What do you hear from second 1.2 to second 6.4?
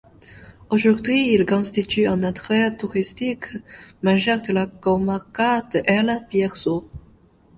il constitue un attrait touristique majeur de la comarca de El